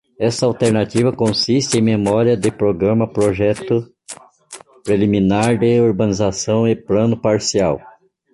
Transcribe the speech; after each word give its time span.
Esta 0.17 0.47
alternativa 0.47 1.13
consiste 1.15 1.77
em 1.77 1.81
memória 1.83 2.35
de 2.35 2.49
programa, 2.49 3.07
projeto 3.07 3.85
preliminar 4.83 5.59
de 5.59 5.79
urbanização 5.79 6.67
e 6.67 6.75
plano 6.75 7.15
parcial. 7.15 7.79